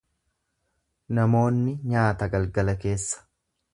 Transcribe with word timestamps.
Namoonni 1.19 1.75
nyaata 1.93 2.31
galgala 2.37 2.77
keessa. 2.87 3.23